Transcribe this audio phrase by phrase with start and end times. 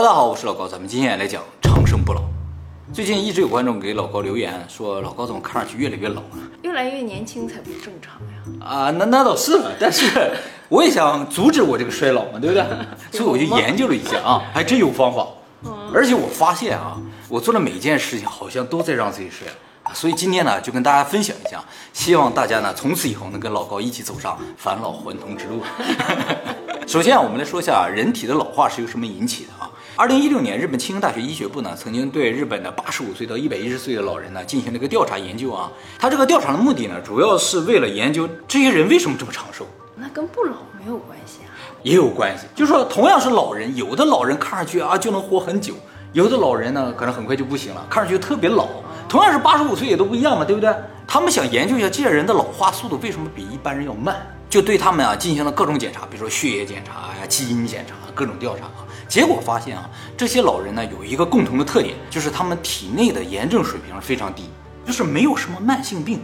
[0.00, 2.22] 大家好，我是老高，咱们今天来讲长生不老。
[2.90, 6.40] 最近一直有观众给老高留言说，老高怎么看上去越来越老啊？
[6.62, 8.66] 越来越年轻才不正常呀！
[8.66, 10.32] 啊，那那倒是了，但是
[10.70, 12.64] 我也想阻止我这个衰老嘛，对不对？
[13.12, 15.26] 所以我就研究了一下啊，还真有方法。
[15.92, 16.96] 而且我发现啊，
[17.28, 19.92] 我做的每一件事情好像都在让自己衰老。
[19.92, 21.62] 所以今天呢，就跟大家分享一下，
[21.92, 25.60] 希望大家呢从此以后能跟老高一起走上返老还童之路。
[26.88, 29.70] 首先啊，我们来说一下人体的老化是由什么引起的啊？
[30.00, 35.70] 二零一六年，日本庆应大学医学部呢曾经对日本的八十五岁到一百一十岁的老人呢进行了一个调查研究啊。
[35.98, 39.66] 他这个调查的目的呢，主要是为了研究这些人为什么这么长寿。
[39.94, 41.52] 那跟不老没有关系啊？
[41.82, 45.74] 也有关系，就是说同样是老人，有的老人看上去啊就能活很久，
[46.14, 48.68] 有的老人呢可能很快就不行了，看上去特别老。
[49.06, 50.74] 同样是八十五岁也都不一样嘛，对不对？
[51.06, 54.16] 他们想研究一下这些人的老化速度为什么比一般人要慢，
[54.48, 58.88] 就对他们啊进行了各种检查，比如说血液检查呀、基因检查、各种调查啊。
[59.10, 64.44] 结果发现啊，这些老人呢有一个共同的特点，就是他们体内的炎症水平非常低，
[64.86, 66.20] 就是没有什么慢性病。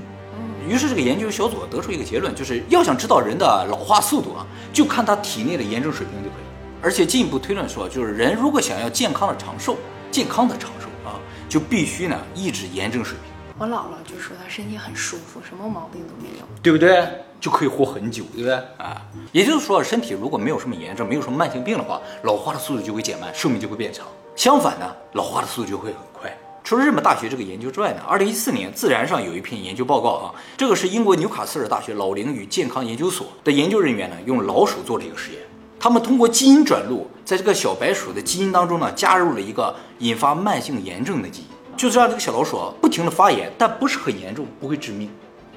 [0.69, 6.45] 于是这个研究小组得出一个结论，就是要想知道人的老化速度啊，就看他体内的炎症水平就可以。
[6.81, 9.77] 而且进一步推论说，就是人如果想要健康的长寿，
[10.13, 13.33] 健康的长寿啊，就必须呢抑制炎症水平。
[13.59, 17.05] 我姥姥就说她身体很舒服，什么毛病都没有，对不对？
[17.47, 18.55] 就可以活很久，对不对？
[18.77, 24.05] 啊，也就是说，身体如果没有什么炎症，没有什么慢性病的话，老化的速度就会减慢，寿命就会变长。
[24.35, 26.37] 相反呢，老化的速度就会很快。
[26.65, 35.41] 除了日本大学这个研究之外呢，二零一四年《自然》上有一篇研究报告啊，这个是英国纽卡斯尔大学老龄与健康研究所的研究人员呢，用老鼠做了一个实验。
[35.79, 45.09] 他们通过基因转录，在这个小白鼠的基因当中呢，加入了一个引发慢性炎症的基因，就是让这个小老鼠不停的发炎，但不是很严重，不会致命。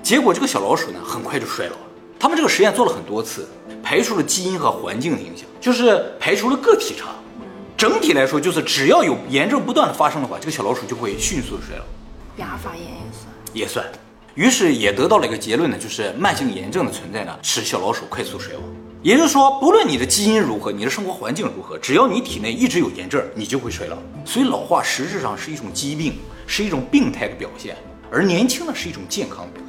[0.01, 1.81] 结果这个小老鼠呢，很快就衰老了。
[2.19, 3.47] 他们这个实验做了很多次，
[3.81, 7.07] 排除了基因和环境的影响，就是排除了个体差。
[7.77, 11.83] 整体来说，就是只要有炎症不断的发生的话，这个小老鼠就会迅速的衰老。
[12.37, 13.85] 牙发炎也算，也算。
[14.35, 18.63] 于是也得到了一个结论呢，就是慢性炎症的存在呢，使小老鼠快速衰亡。
[19.01, 23.97] 也就是说，不论你的基因如何，你的生活环境如何，只要你体内一直有炎症，你就会衰老。
[24.25, 27.77] 所以老化实质上是一种疾病，是一种病态的表现，
[28.11, 29.61] 而年轻呢是一种健康的表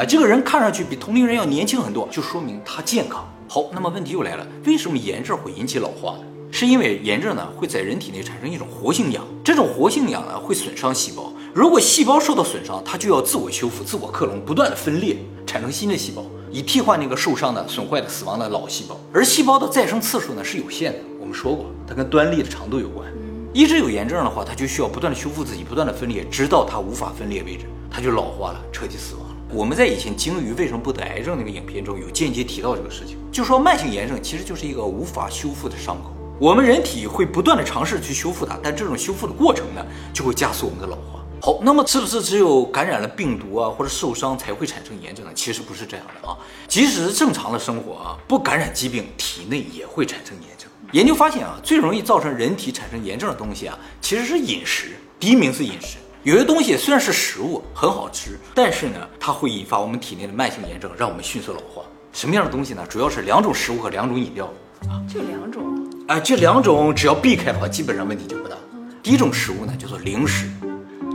[0.00, 3.22] 啊，这个人看上去比同龄人要年轻很多，就说明他健康。
[3.46, 6.24] 好，那么问题又来了，为什么炎症会引起老化呢？
[6.50, 18.98] 是因为炎症呢会在人体内产生一种活性氧，这种活性氧呢会损伤细胞，如果细胞受到损伤，它就要自我修复、自我克隆，不断的分裂，产生新的细胞，以替换那个受伤的、损坏的、死亡的老细胞。
[19.12, 23.06] 而细胞的再生次数呢是有限的，我们说过，它跟端粒的长度有关。
[23.52, 29.29] 一直有炎症的话，它就需要不断的修复自己，不断的分裂，直到它无法分裂为止，它就老化了，彻底死亡了。
[29.52, 36.12] 我们在以前鲸鱼为什么不得癌症那个影片中有间接提到这个事情，就说慢性炎症其实就是一个无法修复的伤口。
[36.38, 39.84] 我们人体会不断的尝试去修复它，但这种修复的过程呢，
[40.14, 41.20] 就会加速我们的老化。
[41.42, 45.32] 好，那么是不是只有感染了病毒啊或者受伤才会产生炎症呢？
[45.34, 46.36] 其实不是这样的啊，
[46.68, 50.70] 即使是正常的生活啊，不感染疾病，体内也会产生炎症。
[50.92, 54.92] 研究发现啊，最容易造成人体产生炎症的东西啊，其实是饮食。
[55.18, 55.96] 第一名是饮食。
[56.22, 61.82] 有些东西虽然是食物很好吃，但是呢，它会引发我们体内的慢性炎症，让我们迅速老化。
[62.12, 62.84] 什么样的东西呢？
[62.90, 64.44] 主要是两种食物和两种饮料
[64.86, 65.64] 啊，就两种。
[66.08, 68.56] 哎，这两种只要避开的话，基本上问题就不大。
[69.02, 70.46] 第一种食物呢，叫做零食。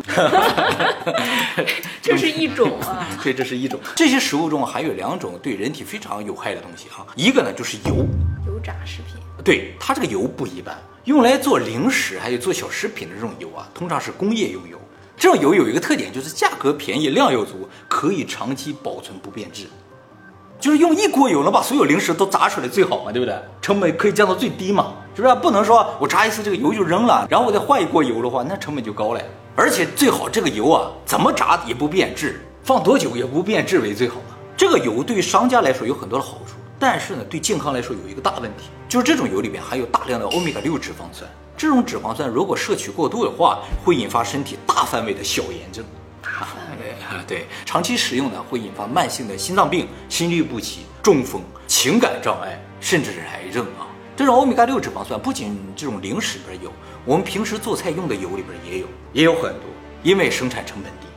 [2.02, 3.08] 这是一种啊。
[3.24, 3.80] 对，这是一种。
[3.96, 7.06] 这些食物中含有两种对人体非常有害的东西哈。
[7.16, 7.98] 一个呢就是油，
[8.48, 9.22] 油炸食品。
[9.44, 14.80] 对，它这个油不一般，用来做零食还有做小食品的这种油啊，通常是工业用油。
[15.18, 19.66] 这种油有一个特点，就是价格便宜，量又足，可以长期保存不变质。
[20.60, 23.36] 就是用一锅油能把所有零食都炸出来最好嘛，对不对？
[23.62, 25.36] 成本可以降到最低嘛，是不是？
[25.36, 29.22] 不能说我炸一次这个油就扔了，然后我再换一锅油的话，那成本就高了。
[29.56, 34.36] 而且最好这个油啊，怎么炸也不变质，放多久也不变质为最好嘛。
[34.58, 41.30] 这个油对于商家来说有很多的好处，但是呢，对健康来说有一个大问题，就是这种油里面含有大量的欧米伽六脂肪酸。
[41.58, 45.84] 这种脂肪酸如果摄取过度的话，会引发身体大范围的小炎症。
[47.28, 53.88] 对，长期使用呢，会引发慢性的心脏病、心律不齐、中风、情感障碍，甚至是癌症啊。
[54.18, 56.72] 这种欧米伽六脂肪酸不仅这种零食里边有，
[57.06, 59.62] 我们平时做菜用的油里边也有，也有很多，
[60.04, 61.08] 因为生产成本低。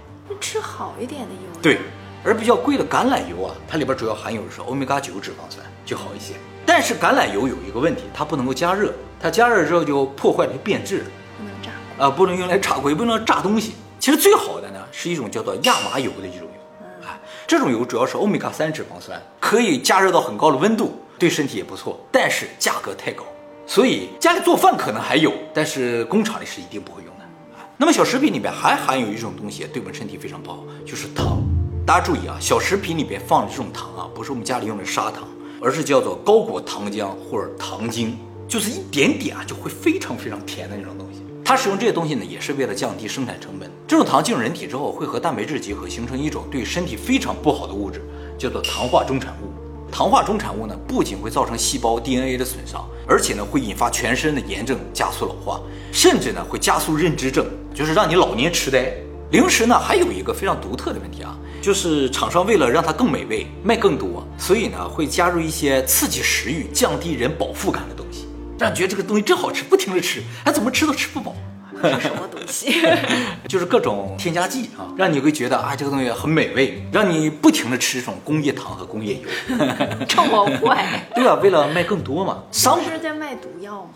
[0.40, 1.60] 吃好一点的油。
[1.60, 1.78] 对，
[2.24, 6.34] 而比较贵的橄榄油啊，它里边主要含有的是欧米伽九脂肪酸，就好一些。
[6.68, 11.02] 但是橄榄油有一个问题，它不能够加热，它加热之后就破坏了变质，
[11.38, 11.70] 不能炸
[12.04, 13.72] 啊，不能用来炸锅，也不能炸东西。
[13.98, 23.24] 其实最好的呢是一种叫做亚麻油的一种油，哎，这种油主要是欧米伽三脂肪酸，可以加热到很高的温度，对身体也不错，但是价格太高，
[23.66, 27.24] 所以家里做饭可能还有，但是工厂里是一定不会用的
[27.56, 27.64] 啊。
[27.78, 31.42] 那么小食品里面还含有一种东西对我们身体非常不好，就是糖。
[31.86, 35.26] 大家注意啊，小食品里边放的这种糖啊，不是我们家里用的砂糖，
[35.60, 38.16] 而是叫做高果糖浆或者糖精，
[38.46, 41.22] 就是一点点啊就会非常非常甜的那种东西。
[41.44, 43.70] 它使用这些东西呢，也是为了降低生产成本。
[43.86, 48.02] 这种糖进入人体之后，会和蛋白质结合，形成一种对身体非常不好的物质，
[48.36, 49.50] 叫做糖化中产物。
[49.90, 55.58] 糖化中产物呢，不仅会造成细胞 DNA 的损伤，而且呢，会引发全身的炎症，加速老化，
[55.90, 58.92] 甚至呢，会加速认知症，就是让你老年痴呆。
[59.30, 68.26] 零食呢，还有一个非常独特的问题啊，就是厂商为了让它更美味，卖更多，所以呢，会加入一些刺激食欲、降低人饱腹感的东西，
[68.58, 71.34] 让你觉得这个东西真好吃，不停的吃，哎，怎么吃都吃不饱。
[71.80, 72.74] 是什么东西？
[73.48, 79.20] 就是各种添加剂啊，让你会觉得啊，这个东西很美味，让你不停的吃这种工业糖和工业油。
[80.08, 81.08] 这么坏？
[81.14, 82.42] 对啊，为了卖更多嘛。
[82.50, 83.90] 商不是在卖毒药吗？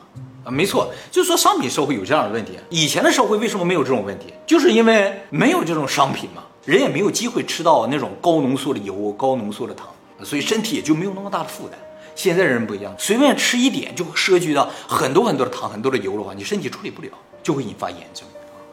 [0.44, 2.52] 啊，没错，就是说商品社会有这样的问题。
[2.70, 4.32] 以前的社会为什么没有这种问题？
[4.46, 9.88] 就是因为没有这种商品嘛，人也没有机会吃到那种高浓缩的油、高浓缩的糖，
[10.22, 11.78] 所以身体也就没有那么大的负担。
[12.14, 17.08] 现在人不一样，随便吃一点就涉及到很多很多的糖、很多的油的话，你身体处理不了。
[17.42, 18.24] 就会引发炎症。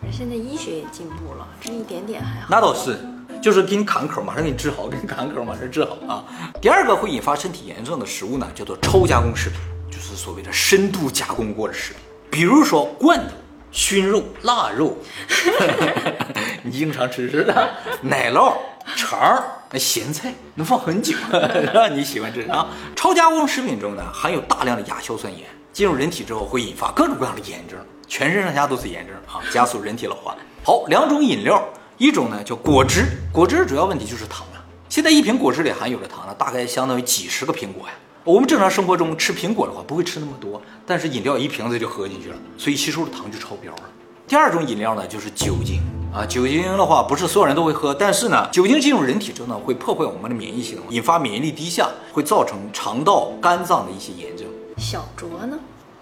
[0.03, 2.47] 而现在医学也进步了，这一点点还好。
[2.51, 3.00] 那倒是，
[3.41, 6.24] 就是给你砍口，马上给你治好；给你砍口，马上治好啊。
[6.62, 9.57] 第二个会引发身体炎症的食物呢，叫做超加工食品，
[9.89, 13.33] 就是所谓的深度加工过的食品，比如说罐头、
[13.71, 14.95] 熏肉、腊肉，
[16.63, 17.69] 你经常吃是的，
[18.01, 18.53] 奶酪、
[18.95, 19.41] 肠、
[19.71, 21.15] 那咸菜，能放很久，
[21.73, 22.67] 让你喜欢吃啊。
[22.95, 27.77] 超加工食品中呢，含有大量的亚硝酸盐，进入人体之后会引发各种各样的炎症。
[28.07, 30.35] 全身上下都是炎症啊，加速人体老化。
[30.63, 31.63] 好，两种饮料，
[31.97, 34.57] 一种呢叫果汁，果汁主要问题就是糖啊。
[34.89, 37.94] 现在一瓶果汁里含有的糖呢，大概相当于几十个苹果呀。
[38.23, 43.83] 我们正常生活中吃苹果的话，不会吃那么多，但是饮料一瓶子就喝进去了，所以吸收的糖就超标了。
[44.27, 54.47] 第二种饮料呢就是酒精啊，酒精的话不是所有人都会喝，但是呢，酒精进入人体之后呢，会破坏我们的免疫系统，引发免疫力低下，会造成肠道、肝脏的一些炎症。
[54.77, 55.57] 小酌呢？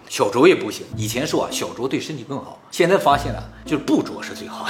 [0.08, 0.86] 小酌也不行。
[0.96, 4.66] 以前说啊，小酌对身体更好，现在发现了，就是不酌是最好。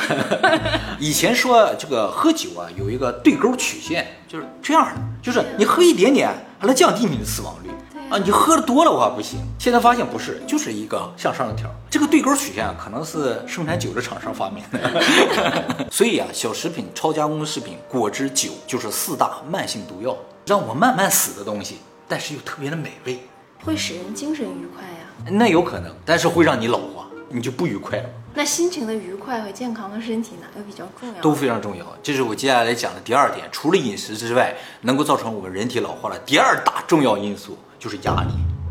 [0.99, 7.69] 以前说这个喝酒啊，有一个对勾曲线，就是这样的，就是你喝一点点，还能降低你的死亡率
[8.09, 8.17] 啊。
[8.17, 9.39] 你喝的多了我还不行。
[9.59, 11.69] 现在发现不是，就是一个向上的条。
[11.89, 15.87] 这个对勾曲线啊，可能是生产酒的厂商发明的。
[15.91, 20.15] 所以啊，小食品、超加工食品、果汁、酒，就是四大慢性毒药，
[20.45, 21.77] 让我慢慢死的东西，
[22.07, 23.19] 但是又特别的美味，
[23.63, 25.31] 会使人精神愉快呀。
[25.31, 28.09] 那有可能，但是会让你老化，你就不愉快了。
[28.33, 31.21] 那心情的愉快和健康的身体哪个比较重要？
[31.21, 31.83] 都非常重要。
[32.03, 38.29] 这是我接下来讲的第二点，除了饮食之外，能够造成我们人体老化的第二大重要因素就是压力。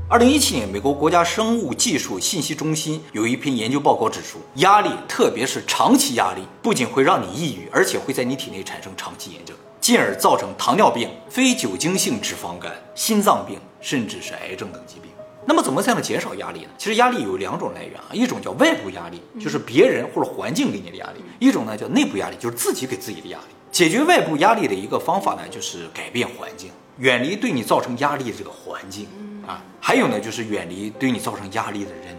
[0.08, 15.10] 二零一七年，美国国家生物技术信息中心有一篇研究报告指出，压力，特别是长期压力，不仅会让你抑郁，而且会在你体内产生长期炎症，进而造成糖尿病、非酒精性脂肪肝、心脏病，甚至是癌症等疾病。
[15.44, 16.70] 那么怎么才能减少压力呢？
[16.78, 23.44] 其实压力有两种来源啊，一种叫外部压力，就是别人或者环境给你的压力；一种呢叫内部压力，就是自己给自己的压力。
[23.72, 29.06] 解决外部压力的一个方法呢，就是改变环境，远离对你造成压力的这个环境
[29.46, 29.62] 啊。
[29.80, 32.16] 还有呢，就是远离对你造成压力的人。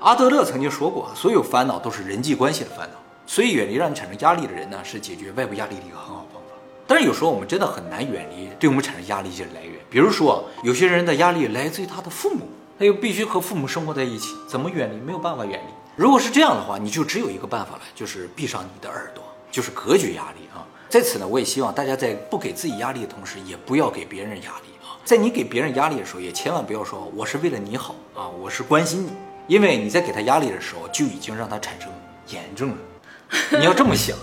[0.00, 2.96] 阿德勒曾经说过，所有烦恼都是人际关系的烦恼，
[3.26, 6.54] 所以远离让你产生压力的人呢，是解决外部压力的一个很好方法。
[6.86, 12.48] 但是有时候我们真的很难远离对我们产生压力一些来源，比如说有些人的压力来自于他的父母。
[12.78, 15.00] 他又必须和父母生活在一起，怎么远离？
[15.00, 15.72] 没有办法远离。
[15.96, 20.62] 如果是这样的话，你就只有一个办法了，就是闭上你的耳朵，就是隔绝压力啊。
[20.88, 24.96] 在此呢，我也希望大家在不给自己压力的同时，也不要给别人压力啊。
[25.04, 29.12] 在你给别人压力的时候，也千万不要说我是为了你好啊，我是关心你，
[29.46, 31.90] 因为你在给他压力的时候，就已经让他产生
[32.28, 32.76] 炎症了。
[33.58, 34.16] 你要这么想，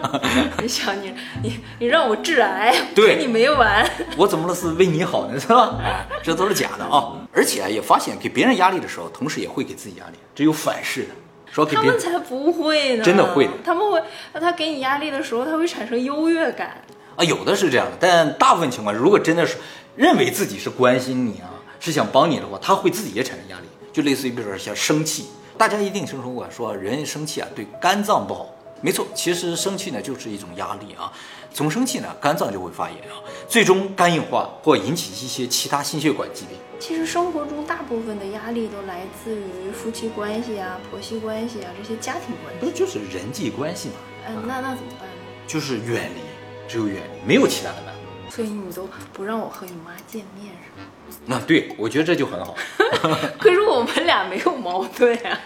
[0.60, 3.90] 你想你你你让我致癌，对你没完。
[4.18, 4.54] 我怎么了？
[4.54, 5.78] 是为你好呢，是吧？
[5.82, 7.16] 哎，这都是假的啊！
[7.32, 11.08] 而且啊，也发现给别人压力的时候，同时也会给自己压力，这有反噬的。
[11.50, 13.48] 说给他们才不会呢，真的会。
[13.64, 14.02] 他们会，
[14.32, 16.82] 他给你压力的时候，他会产生优越感
[17.16, 17.24] 啊。
[17.24, 19.56] 有的是这样的，但大部分情况，如果真的是
[19.96, 25.26] 认为自己是关心你啊，是想帮你的话，他会自己也产生压力，就类似于比如说像生气。
[25.58, 28.46] 大家一定听说过，说人生气啊对肝脏不好。
[28.80, 31.12] 没错，其实生气呢就是一种压力啊。
[31.52, 36.56] 总生气呢，肝脏就会发炎啊，最终肝硬化或引起一些其他心血管疾病。
[36.78, 42.64] 其实生活中大部分的压力都来自于夫妻关系啊、婆媳关系啊这些家庭关系。
[42.64, 43.94] 不就是人际关系吗？
[44.28, 45.14] 嗯，那那怎么办呢？
[45.46, 46.20] 就是远离，
[46.68, 48.00] 只有远离，没有其他的办法。
[48.30, 50.86] 所以你都不让我和你妈见面是吗？
[51.26, 52.54] 那对我觉得这就很好。
[53.38, 55.38] 可是我们俩没有矛盾啊。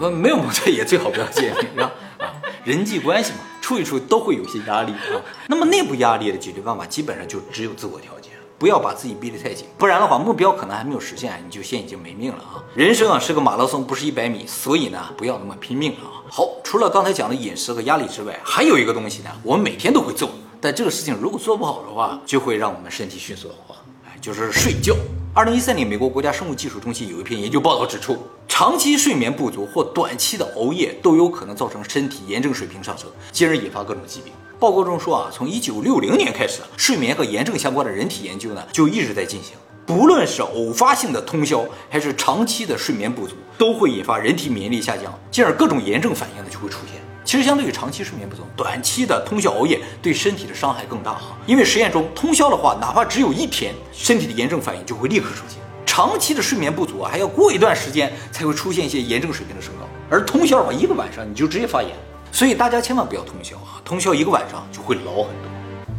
[0.00, 1.92] 我 没有矛盾也最好不要见面，是吧？
[2.18, 2.34] 啊，
[2.64, 5.16] 人际关系嘛，处一处都会有些压力啊。
[5.48, 8.28] 那么内部压力的解决办法基本上就只有自我调节，
[8.58, 12.62] 不要把自己逼得太紧，不然的话目标可能还没有实现，你就先已经没命了啊。
[12.74, 16.20] 人生啊是个马拉松，不是一百米，所以呢不要那么拼命了啊。
[16.30, 20.28] 好，除了刚才讲的饮食和压力之外，还有一个东西呢，我们每天都会做，
[20.60, 23.80] 但这个事情如果做不好的话，就会让我们身体迅速老化，
[24.24, 24.96] 就是睡觉。
[25.34, 28.16] 二零一三年，美国国家生物技术中心有一篇研究报告指出，
[28.48, 34.32] 长期睡眠不足或短期的熬夜都有可能造成身体炎症水平上升，进而引发各种疾病。
[34.58, 39.52] 报告中说啊，从一九六零年开始，睡眠和炎症相关的人体研究呢就一直在进行。
[39.84, 47.03] 不论是偶发性的通宵，还是长期的睡眠不足，都会引发人体免疫力下降，进而各种炎症反应呢就会出现。
[47.24, 51.36] 其实，相对于长期睡眠不足，短期的通宵熬夜对身体的伤害更大哈。
[51.46, 55.58] 因为实验中，通宵的话，哪怕只有一天，身体的炎症反应就会立刻出现。
[55.86, 59.86] 长期的睡眠不足啊，还要过一段时间才会出现一些炎症水平的升高。
[60.10, 61.90] 而通宵的话，一个晚上你就直接发炎，
[62.30, 63.80] 所以大家千万不要通宵啊！
[63.84, 65.50] 通宵一个晚上就会老很多。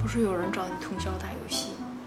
[0.01, 1.34] 不是有人找你通宵打？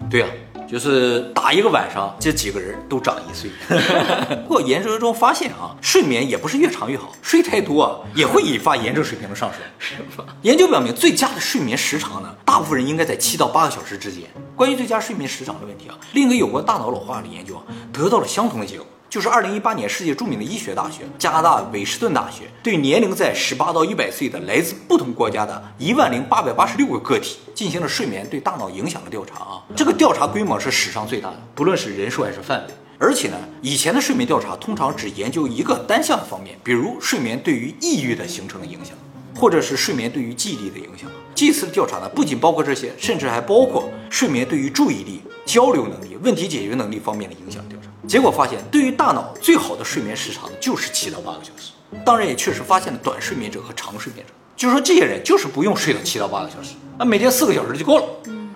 [0.09, 0.27] 对呀。
[0.69, 3.49] 就是打一个晚上，这几个人都长一岁。
[4.45, 9.59] 不过研究中发现啊，睡眠也不是越长越好，睡太多啊也会引发炎症水平的上升。
[9.79, 10.23] 是吗？
[10.43, 14.25] 研究表明，最佳的睡眠时长呢，大部分人应该在七到八个小时之间。
[14.55, 18.85] 关于最佳睡眠时长的问题啊，另一个有关大脑老化的研究啊，得到了相同的结果。
[19.09, 32.73] 就是二零一八年世界著名的医学大学加拿大韦士顿大学对年龄在十八到一百岁的来自不同国家的一万零八百八十六个个体进行了睡眠对大脑影响的调查啊，这个调查规模是史上最大的，不论是人数还是范围。
[32.99, 38.93] 而且呢，以前的睡眠调查通常只研究一个单项的方面，比如睡眠对于抑郁的形成的影响，
[39.39, 41.09] 或者是睡眠对于记忆力的影响。
[41.33, 47.89] 这次的调查呢，不仅包括这些，甚至还包括睡眠对于注意力、交流能力、问题解决能力方面的影响调查。
[48.07, 51.71] 结果发现，对于大脑最好的睡眠时长就是七到八个小时。
[52.05, 58.03] 当然，也确实发现了短睡眠者和长睡眠者，就是说这些人就是不用睡到七到八个小时，那每天四个小时就够了。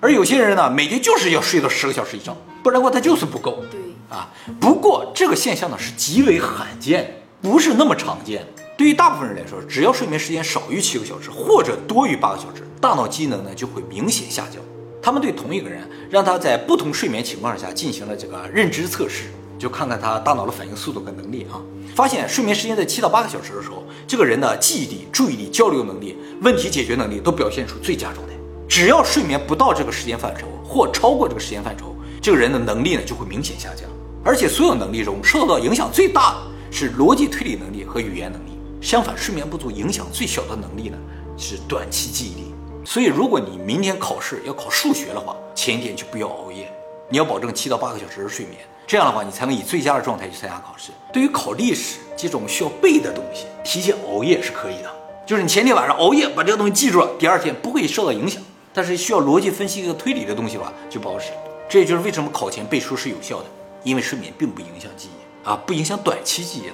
[0.01, 3.63] 而有些人呢，每天就是要睡到十个小时以上，不然的话他就是不够。
[3.71, 8.45] 对啊，不过这个现象呢是极为罕见，不是那么常见。
[8.75, 14.61] 对于大部分人来说，只要睡眠时间少于七个小时或者多于八个小时，大脑机能呢就会明显下降。
[15.01, 19.25] 他们对同一个人，让他在不同睡眠情况下进行了这个认知测试。
[19.59, 21.61] 就看看他大脑的反应速度跟能力啊，
[21.95, 28.33] 发现睡眠时间在七到八个小时的时候，这个人的记忆力、注意力、交流能力、问题解决能力都表现出最佳状态。
[28.67, 33.87] 只要睡眠不到这个时间范畴或超过这个时间范畴，这个人的能力呢就会明显下降。
[34.21, 36.37] 而且所有能力中受到影响最大的
[36.71, 38.52] 是逻辑推理能力和语言能力。
[38.83, 40.97] 相反，睡眠不足影响最小的能力呢
[41.37, 42.53] 是短期记忆力。
[42.85, 46.69] 所以，如果你明天考试要考数学的话，前一天就不要熬夜，
[47.07, 48.57] 你要保证七到八个小时的睡眠。
[48.85, 50.91] 这样的话，你才能以最佳的状态去参加考试。
[51.13, 54.93] 对于考历史这种需要背的东西，提前熬夜是可以的。
[55.25, 58.43] 就是你前天晚上熬夜把这个东西记住了，第二天不会受到影响。
[58.73, 61.31] 但是需要逻辑分析和推理的东西吧，就不好使。
[61.69, 63.45] 这也就是为什么考前背书是有效的，
[63.83, 66.73] 因为睡眠并不影响记忆啊，不影响短期记忆的。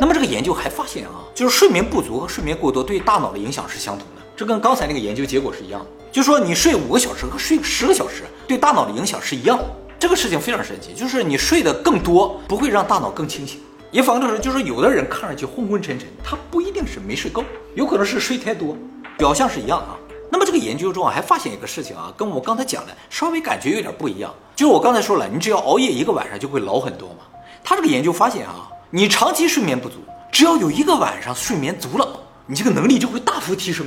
[0.00, 5.86] 那么这个研究还发现啊，就是睡眠不足和睡眠过多对大脑的影响是相同的，这跟刚才那个研究结果是一样的。
[6.10, 9.64] 就说你睡五个小时和睡十个小时对大脑的影响是一样的。
[9.98, 18.74] 这个事情非常神奇，就是你睡得更多不会让大脑更清醒，也反过来说，就是有的人看上去昏昏沉沉，他不一定是没睡够，有可能是睡太多，
[19.18, 19.98] 表象是一样啊。
[20.30, 27.16] 那么这个研究中啊，还发现一个事情啊，跟我刚才讲的稍微感觉有点不一样，就是我刚才说了，你只要熬夜一个晚上就会老很多嘛。
[27.62, 29.98] 他这个研究发现啊，你长期睡眠不足，
[30.32, 32.08] 只要有一个晚上睡眠足了，
[32.44, 33.86] 你这个能力就会大幅提升。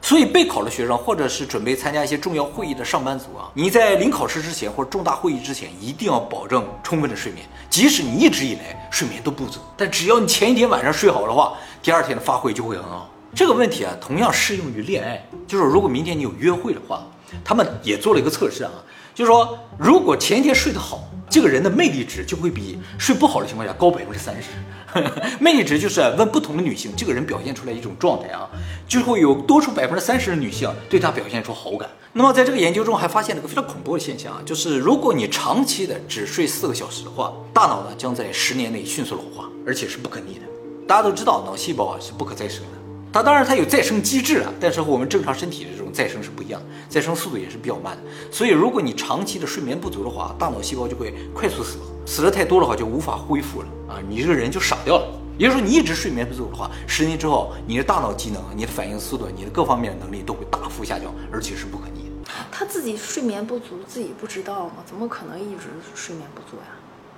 [0.00, 7.44] 所以备考的学生，或者是准备参加一些重要会议的上班族啊，你在临考试之前或者重大会议之前，一定要保证充分的睡眠。
[7.68, 13.10] 即使你一直以来睡眠都不足，但只要你前一天晚上睡好的话，第二天的发挥就会很好。
[13.34, 15.20] 这个问题啊，同样适用于恋爱。
[15.48, 17.02] 就是如果明天你有约会的话，
[17.44, 18.70] 他们也做了一个测试啊，
[19.16, 24.48] 就是说如果前一天睡得好，这个人的魅力值就会比睡不好的情况下高百分之三十。
[25.40, 28.48] 魅力值就是问不同的女性，这个人表现出来一种状态啊，
[28.86, 31.88] 就会有多出百分之三十的女性对他表现出好感。
[32.12, 40.42] 那么在这个研究中还发现了个非常恐怖的现象啊，就是如果你长期的只睡四个小时的话，大脑呢将在十年内迅速老化，而且是不可逆的。
[40.86, 42.78] 大家都知道脑细胞啊是不可再生的，
[43.14, 48.02] 它当然它有再生机制啊，但是和我们正常身体的这种再生是不一样，再生速度也是比较慢的。
[48.28, 51.86] 所以如果你长期的睡眠不足的话，大脑细胞就会快速死亡。
[52.04, 54.02] 死的太多的话，就无法恢复了啊！
[54.08, 55.06] 你这个人就傻掉了。
[55.38, 62.32] 也就是说，你一直睡眠不足的话，十年之后，你的大脑机能、你的反应速度、你的各方面能力都会大幅下降，而且是不可逆的。
[62.50, 64.82] 他自己睡眠不足，自己不知道吗？
[64.84, 66.66] 怎么可能一直睡眠不足呀？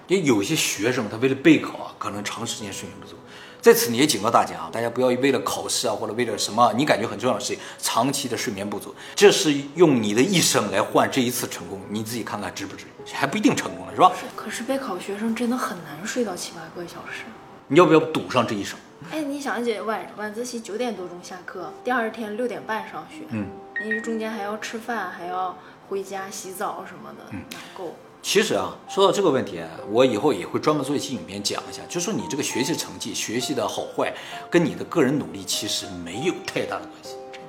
[0.09, 3.17] 为有些学生他为了备考啊，可能长时间睡眠不足。
[3.61, 12.85] 在此呢，也警告大家啊，大家不要为了考试啊，或者为了什么你感觉很重要的事情，长期的睡眠不足，这是用你的一生来换这一次成功，你自己看看值不值？
[13.13, 14.13] 还不一定成功了，是吧？
[14.37, 17.25] 可是备考学生真的很难睡到七八个小时。
[17.67, 18.79] 你要不要赌上这一生？
[19.11, 23.49] 哎，你想姐晚晚自习九点多钟下课，第二天六点半上学，嗯，
[23.85, 25.59] 你这中间还要吃饭，还要
[25.89, 27.97] 回家洗澡什么的，嗯哪够？
[28.29, 34.13] 其实啊，说到这个问题，我以后也会专门做一期影片讲一下，就说你这个学习成绩、学习的好坏，
[34.51, 37.41] 跟你的个人努力其实没有太大的关系真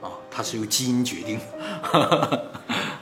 [0.00, 2.50] 的啊，它是由基因决定的。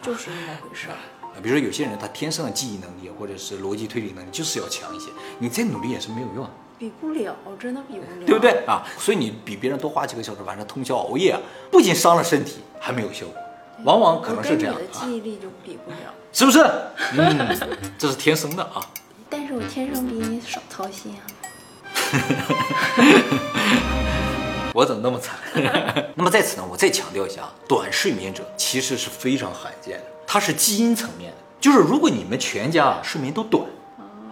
[0.02, 0.96] 就是那么回事儿。
[1.40, 5.06] 比如说有些人他天生的记忆能力或者是逻辑推理能力就是要强一些，
[5.38, 8.42] 你再努力也是没有用的， 比不了，真的比不了，对不？
[8.42, 8.82] 对啊？
[8.98, 13.36] 所以你比别人多花几个小时晚上通宵熬夜啊，不仅伤了身体，还没有效果，
[13.84, 15.96] 往往可能是这样我跟你的啊，记忆力就比不了，
[16.32, 16.58] 是不是？
[17.16, 17.58] 嗯，
[17.98, 18.86] 这是天生的啊。
[19.28, 21.22] 但是我天生比你少操心啊。
[24.72, 25.36] 我怎么那么惨？
[26.14, 31.36] 那么在此呢，我再强调一下，短睡眠者其实是非常罕见的，它是基因层面的。
[31.60, 33.64] 就是如果你们全家啊睡眠都短，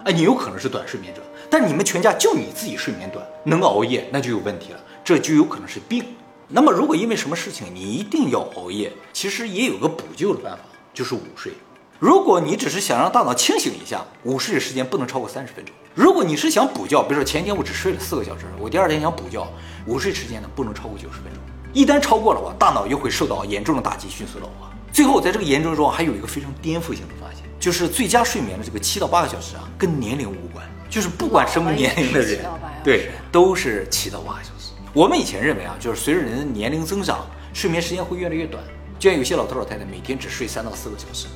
[0.05, 6.05] 哎，你有可能是短睡眠者，但你们全家就你自己睡眠短，能熬夜，那就有问题了，这就有可能是病。
[6.47, 10.59] 那么如果因为什么事情你一定要熬夜，其实也有个补救的办法，
[10.93, 11.51] 就是午睡。
[11.99, 15.75] 如果你只是想让大脑清醒一下，午睡的时间不能超过三十分钟。
[15.93, 19.45] 如果你是想补觉，比如说前一天我只睡了四个小时，我第二天想补觉，
[19.85, 21.43] 午睡时间呢不能超过九十分钟。
[21.73, 24.71] 一旦超过了话，大脑又会受到严重的打击，迅速老化。
[24.93, 34.71] 最后，在这个研究中还有一个非常颠覆性的发现，就是最佳睡眠的这个七到八个小时啊，跟年龄无关，就是不管什么年龄的人7到8小时，对，都是七到八个小时。
[34.93, 38.63] 我们以前认为啊，就是随着人的年龄增长，睡眠时间会越来越短，
[38.97, 41.27] 就像有些老头老太太每天只睡三到四个小时。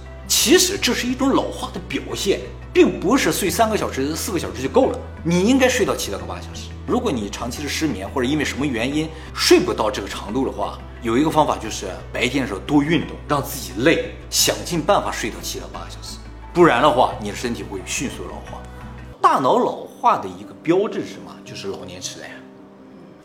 [0.44, 2.42] 其实这是一种老化的表现，
[2.74, 5.00] 并不是睡三个小时、四个小时就够了。
[5.24, 6.68] 你应该睡到七到八个小时。
[6.86, 16.18] 如果你长期的失眠，或者因为什么原因睡不到这个长度的话，有一个方法就是白天的时候多运动，让自己累，想尽办法睡到七到八个小时。
[16.54, 18.62] 不然的话，你的身体会迅速老化。
[19.22, 21.34] 大脑老化的一个标志是什么？
[21.46, 22.30] 就是老年痴呆。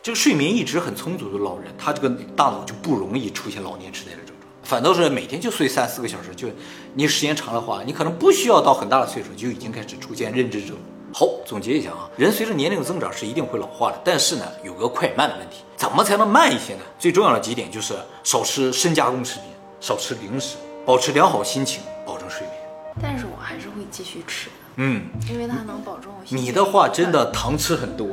[0.01, 4.19] 这个睡眠一直很充足的老人，他这个大脑就不容易出现老年痴呆的。
[4.68, 6.46] 反倒是每天就睡三四个小时，就
[6.92, 10.76] 你时间长的话，你可能不需要到很大的岁数就已经开始出现认知症。
[11.11, 16.81] 好，总结一下啊，人随着年龄的增长是一定会老化的，但是呢，有个快慢的问题，怎么才能慢一些呢？
[16.98, 19.44] 最重要的几点就是少吃深加工食品，
[19.81, 22.52] 少吃零食，保持良好心情，保证睡眠。
[23.00, 28.07] 但是我还是会继续吃的，嗯，因为它能保证我你的话真的糖吃很多，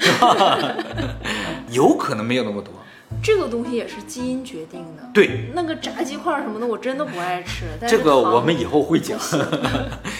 [1.70, 2.74] 有可能没有那么多。
[3.22, 5.02] 这个东西也是基因决定的。
[5.12, 7.66] 对，那个炸鸡块什么的，我真的不爱吃。
[7.80, 9.18] 但这个我们以后会讲。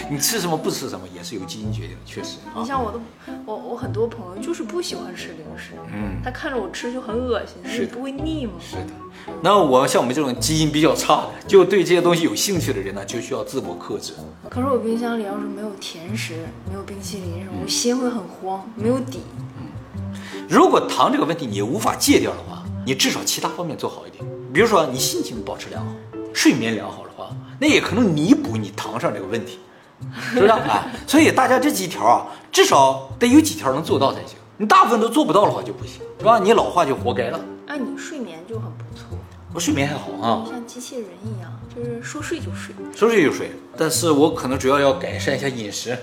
[0.09, 2.65] 你吃什么不吃什么也是由基因决定的，确实啊你。
[2.65, 2.99] 像我的，
[3.45, 8.51] 我我很多朋友就是不喜欢吃零食，嗯他看着我吃就很恶心，是不会腻吗？
[8.59, 8.91] 是的，
[9.41, 14.11] 那我像我们这种基因比较差的，就对这些东西有兴趣的人呢，就需要自我克制。
[14.49, 16.33] 可是我冰箱里要是没有甜食，
[16.67, 19.21] 没有冰淇淋什么，我心会很慌，没有底。
[19.37, 19.67] 嗯
[20.49, 24.23] 如果糖这个问题你无法戒掉的话，你至少其他方面做好一点。
[24.53, 25.91] 比如说你心情保持良好，
[26.33, 29.59] 睡眠良好的话，那也可能弥补你糖上这个问题，
[30.33, 30.51] 是不是？
[30.51, 34.37] 哎，所以大家这几条啊，至少得有几条能做到才行。
[34.57, 36.37] 你大部分都做不到的话就不行，是吧？
[36.37, 37.39] 你老化就活该了。
[37.67, 39.17] 啊，你睡眠就很不错，
[39.53, 42.75] 我睡眠还好啊，像机器人一样，就是说睡就睡。
[42.95, 45.97] 说睡就睡，但是我可能主要要改善一下饮食。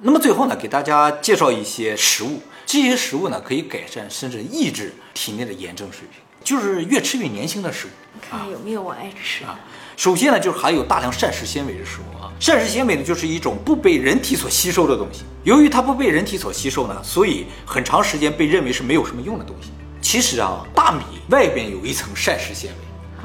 [0.00, 7.90] 那么最后呢，给大家介绍一些食物，这些食物呢可以改善甚至抑制体内的炎症水平，就是越吃越年轻的食物。
[8.20, 9.44] 看看有没有我爱吃。
[9.44, 9.58] 啊
[9.94, 12.32] 首先呢，就是含有大量膳食纤维的食物啊。
[12.40, 15.22] 膳食纤维呢，就是一种不被人体所吸收的东西。
[15.44, 19.70] 由于它不被人体所吸收呢，所以很长时间被认为是没有什么用的东西。
[20.00, 22.78] 其实啊，大米外边有一层膳食纤维，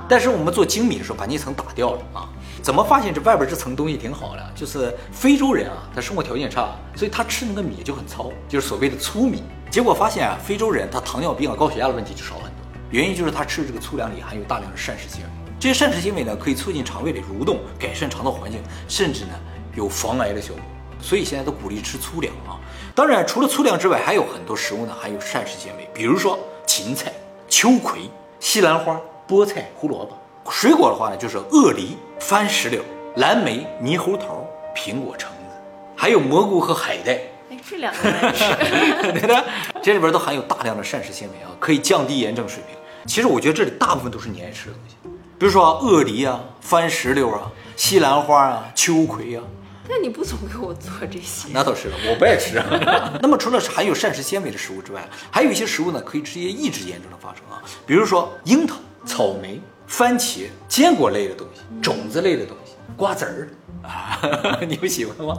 [0.09, 2.29] 但是我们做精米的时候把那层打掉了啊。
[2.61, 4.51] 怎么发现这外边这层东西挺好的？
[4.55, 9.43] 就是非洲人啊，他生活条件差，所以他吃那个米就很糙，就是所谓的粗米。
[9.69, 12.51] 结果发现啊，非洲人他糖尿病啊、高血压的问题就少很多。
[12.89, 15.29] 原因就是他吃的这个粗粮里含有大量的膳食纤维。
[15.59, 19.31] 这些膳食纤维呢，可以促进肠胃的蠕动，改善肠道环境，甚至呢
[19.75, 20.61] 有防癌的效果。
[21.01, 22.57] 所以现在都鼓励吃粗粮啊。
[22.95, 27.11] 当然，除了粗粮之外，还有很多食物呢含有膳食纤维，比如说芹菜、
[27.47, 30.17] 秋葵、西兰花、菠菜、胡萝卜。
[30.49, 32.83] 水果的话呢，就是鳄梨、番石榴、
[33.17, 35.55] 蓝莓、猕猴桃、苹果、橙子，
[35.95, 37.13] 还有蘑菇和海带。
[37.49, 38.43] 哎，这两个我爱吃。
[39.19, 39.45] 对的，
[39.81, 42.77] 这里边都含有大量的膳食纤维啊，可以降低炎症水平。
[43.05, 44.95] 其实我觉得这里大部分都是你爱吃的东西，
[45.39, 49.43] 比如说啊鳄梨啊、番石榴啊、西兰花啊、秋葵啊。
[49.89, 51.47] 那你不总给我做这些？
[51.53, 52.57] 那倒是了，我不爱吃。
[52.57, 57.63] 啊 那么除了含有膳食纤维的食物之外，还有一些食物呢，可以直接抑制炎症的发生啊。
[57.85, 58.75] 比如说樱桃、
[59.05, 63.47] 草莓、番茄、坚果类的东西、种子类的东西、瓜子儿
[63.81, 64.19] 啊，
[64.67, 65.35] 你们喜欢吗？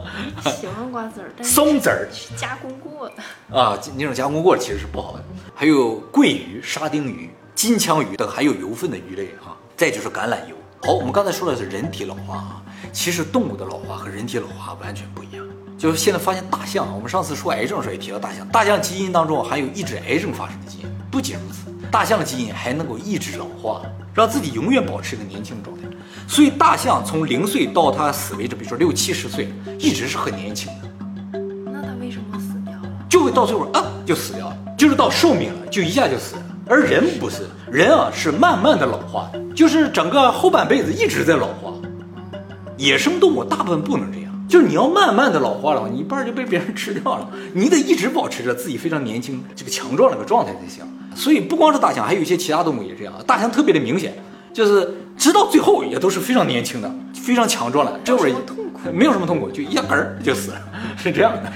[0.59, 3.57] 喜欢瓜子儿，但是松子儿是加工过的。
[3.57, 5.23] 啊，那种加工过的其实是不好的。
[5.53, 10.55] 还有桂鱼、沙丁鱼、金枪鱼等含有油分的鱼类哈、再就是橄榄油。
[10.81, 15.45] 好，我们刚才说的是人体老化啊，其实动物的老化和人体老化完全不一样。
[15.77, 20.85] 就是现在发现大象，我们上次说癌症的时候也提到大象，大象基因当中含有抑制癌症发生的基因。
[21.11, 23.81] 不仅如此，大象的基因还能够抑制老化，
[24.13, 25.83] 让自己永远保持一个年轻的状态。
[26.27, 31.39] 所以大象从零岁到它死为止，比如说六七十岁，一直是很年轻的。
[31.65, 32.89] 那它为什么死掉了？
[33.09, 36.43] 就会到最后啊就死掉了，就是到寿命了，就一下就死了。
[36.67, 41.73] 而人不是，人啊是慢慢的老化的，就是整个后半辈子一直在老化。
[42.77, 44.18] 野生动物大部分不能这样，
[44.49, 50.83] 就是你要慢慢的老化了，你一半就被别人吃掉了， 你得一直保持着自己非常年轻、这个强壮的一个状态才行。
[51.15, 53.13] 所以不光是大象，还有一些其他动物也这样。
[53.27, 54.13] 大象特别的明显，
[54.51, 60.61] 就是直到最后也都是非常年轻的、非常强壮的，这会儿没有什么痛苦没有什么痛苦，就一下儿就死了，
[60.97, 61.51] 是这样的。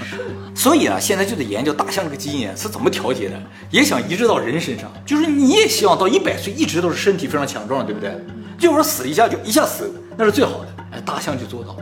[0.54, 3.34] 所以啊，现在就得研究大象这个基因是怎么调节的，
[3.70, 4.88] 也想移植到人身上。
[5.04, 8.14] 就是你也希望到一百岁一直都是身体非常强壮，对不对？
[8.56, 10.68] 结果死一下就一下死，那是最好的。
[10.92, 11.78] 哎，大象就做到了。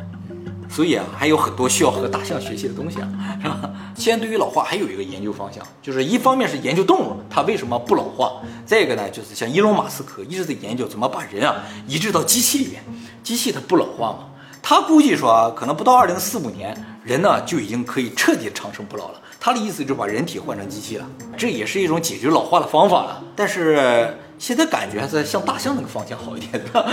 [0.73, 3.09] 所以啊，还有很多需要和大象学习的东西啊，
[3.43, 3.71] 是吧？
[3.95, 8.33] 现在对于老化还有一个研究方向，就是一方面是研究动物它为什么不老化，
[8.65, 11.57] 再一个呢，就是像伊隆马斯克一直在研究怎么把人啊
[11.87, 12.83] 移植到机器里面，
[13.23, 14.29] 机器它不老化嘛。
[14.63, 19.21] 他估计说啊，可能不到二零四五年，人呢就已经可以彻底长生不老了。
[19.41, 21.07] 他的意思就是把人体换成机器了，
[21.37, 23.23] 这也是一种解决老化的方法了。
[23.35, 26.85] 但是现在感觉还是向大象那个方向好一点，对吧？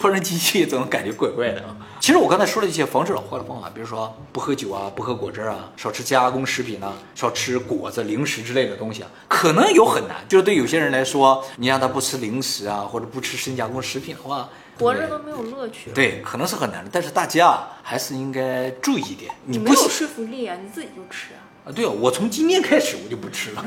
[0.00, 1.76] 换成机器总感觉怪怪的啊。
[2.00, 10.24] 其实我刚才说了一些防止老化的方法，比如说不喝酒啊，不喝果汁啊，少吃加工食品啊，少吃果子、零食之类的东西啊，可能有很难。
[10.26, 15.90] 就是对有些人来说，你让他不吃零食啊，或者不吃深加工食品的话，活着都没有乐趣。
[15.90, 16.88] 对，可能是很难的。
[16.90, 21.44] 但是大家还是应该注意一点，你你没有说服力啊，你自己就吃啊。
[21.66, 23.64] 啊，对啊，我从今天开始我就不吃了，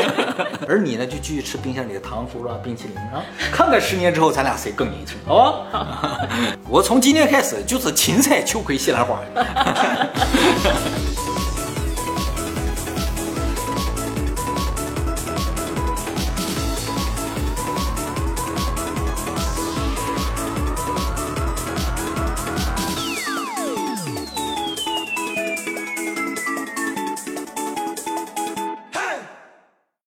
[0.66, 3.22] 而你呢就继续吃冰箱里的糖葫芦啊、冰淇淋啊，
[3.52, 6.26] 看看十年之后咱俩谁更年轻，好吧？
[6.66, 9.20] 我从今天开始就是芹菜、秋葵、西兰花。